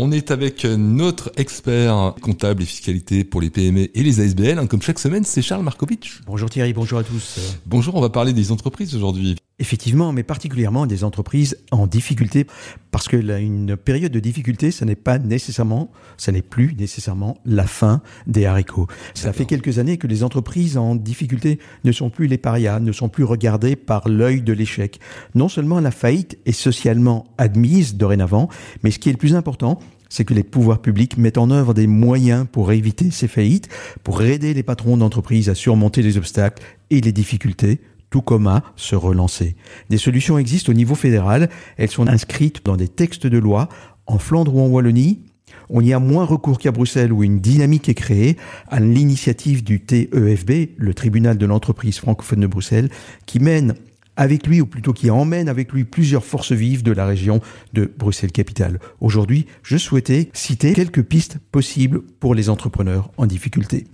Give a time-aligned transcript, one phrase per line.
[0.00, 4.68] On est avec notre expert comptable et fiscalité pour les PME et les ASBL.
[4.68, 6.20] Comme chaque semaine, c'est Charles Markovitch.
[6.24, 7.40] Bonjour Thierry, bonjour à tous.
[7.66, 9.34] Bonjour, on va parler des entreprises aujourd'hui.
[9.60, 12.46] Effectivement, mais particulièrement des entreprises en difficulté,
[12.92, 17.66] parce que une période de difficulté, ça n'est pas nécessairement, ça n'est plus nécessairement la
[17.66, 18.86] fin des haricots.
[19.14, 22.92] Ça fait quelques années que les entreprises en difficulté ne sont plus les parias, ne
[22.92, 25.00] sont plus regardées par l'œil de l'échec.
[25.34, 28.48] Non seulement la faillite est socialement admise dorénavant,
[28.84, 31.74] mais ce qui est le plus important, c'est que les pouvoirs publics mettent en œuvre
[31.74, 33.68] des moyens pour éviter ces faillites,
[34.04, 37.80] pour aider les patrons d'entreprise à surmonter les obstacles et les difficultés
[38.10, 39.56] tout comme à se relancer.
[39.90, 43.68] Des solutions existent au niveau fédéral, elles sont inscrites dans des textes de loi.
[44.06, 45.20] En Flandre ou en Wallonie,
[45.68, 48.36] on y a moins recours qu'à Bruxelles où une dynamique est créée
[48.68, 52.88] à l'initiative du TEFB, le tribunal de l'entreprise francophone de Bruxelles,
[53.26, 53.74] qui mène
[54.16, 57.40] avec lui, ou plutôt qui emmène avec lui plusieurs forces vives de la région
[57.72, 58.80] de Bruxelles-Capitale.
[59.00, 63.86] Aujourd'hui, je souhaitais citer quelques pistes possibles pour les entrepreneurs en difficulté.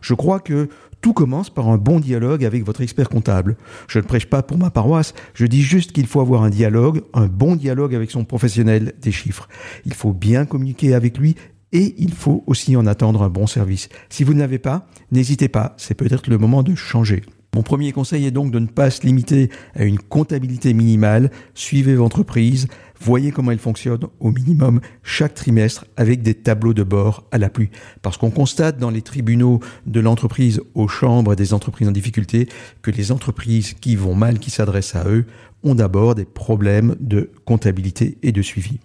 [0.00, 0.68] Je crois que
[1.00, 3.56] tout commence par un bon dialogue avec votre expert comptable.
[3.88, 7.02] Je ne prêche pas pour ma paroisse, je dis juste qu'il faut avoir un dialogue,
[7.14, 9.48] un bon dialogue avec son professionnel des chiffres.
[9.84, 11.36] Il faut bien communiquer avec lui
[11.72, 13.88] et il faut aussi en attendre un bon service.
[14.08, 17.22] Si vous ne l'avez pas, n'hésitez pas, c'est peut-être le moment de changer.
[17.58, 21.32] Mon premier conseil est donc de ne pas se limiter à une comptabilité minimale.
[21.54, 22.68] Suivez votre entreprise,
[23.00, 27.70] voyez comment elle fonctionne au minimum chaque trimestre avec des tableaux de bord à l'appui.
[28.00, 32.48] Parce qu'on constate dans les tribunaux de l'entreprise aux chambres des entreprises en difficulté
[32.80, 35.26] que les entreprises qui vont mal, qui s'adressent à eux,
[35.64, 38.78] ont d'abord des problèmes de comptabilité et de suivi.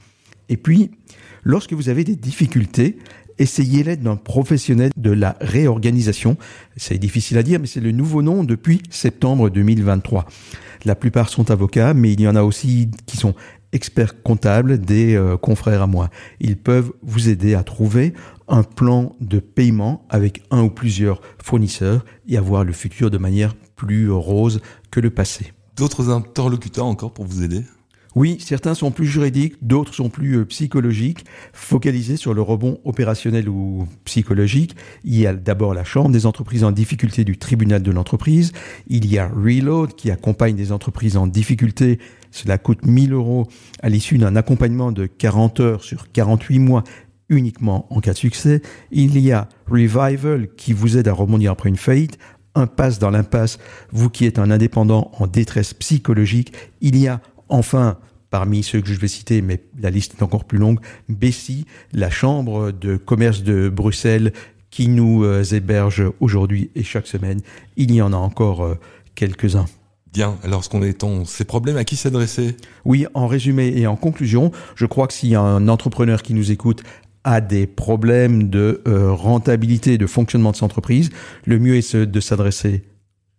[0.50, 0.90] Et puis,
[1.44, 2.98] lorsque vous avez des difficultés,
[3.40, 6.38] essayez l'aide d'un professionnel de la réorganisation.
[6.78, 10.26] C'est difficile à dire, mais c'est le nouveau nom depuis septembre 2023.
[10.86, 13.34] La plupart sont avocats, mais il y en a aussi qui sont
[13.72, 16.10] experts comptables, des euh, confrères à moi.
[16.40, 18.14] Ils peuvent vous aider à trouver
[18.48, 23.56] un plan de paiement avec un ou plusieurs fournisseurs et avoir le futur de manière
[23.76, 24.62] plus rose
[24.92, 25.54] que le passé.
[25.76, 27.64] D'autres interlocuteurs encore pour vous aider?
[28.16, 33.50] Oui, certains sont plus juridiques, d'autres sont plus euh, psychologiques, focalisés sur le rebond opérationnel
[33.50, 34.76] ou psychologique.
[35.04, 38.52] Il y a d'abord la Chambre des entreprises en difficulté du tribunal de l'entreprise.
[38.88, 42.00] Il y a Reload qui accompagne des entreprises en difficulté.
[42.32, 43.48] Cela coûte 1000 euros
[43.82, 46.84] à l'issue d'un accompagnement de 40 heures sur 48 mois
[47.30, 48.62] uniquement en cas de succès.
[48.92, 52.18] Il y a Revival qui vous aide à rebondir après une faillite.
[52.56, 53.58] Impasse dans l'impasse,
[53.92, 56.54] vous qui êtes un indépendant en détresse psychologique.
[56.82, 57.98] Il y a Enfin,
[58.30, 62.10] parmi ceux que je vais citer, mais la liste est encore plus longue, Bessie, la
[62.10, 64.34] Chambre de commerce de Bruxelles,
[64.70, 67.42] qui nous euh, héberge aujourd'hui et chaque semaine.
[67.78, 68.80] Il y en a encore euh,
[69.14, 69.68] quelques-uns.
[70.12, 72.58] Bien, alors ce qu'on est en ces problèmes, à qui s'adresser?
[72.86, 76.34] Oui, en résumé et en conclusion, je crois que s'il y a un entrepreneur qui
[76.34, 76.84] nous écoute
[77.24, 81.12] a des problèmes de euh, rentabilité, de fonctionnement de son entreprise,
[81.46, 82.84] le mieux est de s'adresser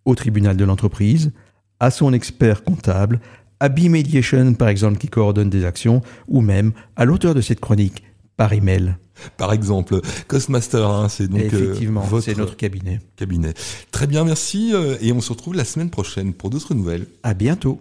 [0.05, 1.33] au tribunal de l'entreprise,
[1.81, 3.21] à son expert comptable,
[3.61, 8.03] à B-Mediation, par exemple, qui coordonne des actions, ou même à l'auteur de cette chronique
[8.37, 8.97] par email.
[9.37, 13.01] Par exemple, Costmaster, hein, c'est donc euh, effectivement c'est notre cabinet.
[13.17, 13.55] Cabinet.
[13.93, 17.07] Très bien, merci, euh, et on se retrouve la semaine prochaine pour d'autres nouvelles.
[17.23, 17.73] À bientôt.